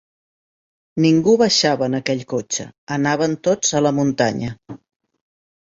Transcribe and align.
Ningú 1.05 1.35
baixava 1.41 1.89
en 1.91 1.97
aquell 1.99 2.23
cotxe, 2.35 2.67
anaven 2.99 3.37
tots 3.49 3.79
a 3.81 3.87
la 3.89 3.95
muntanya 4.01 4.53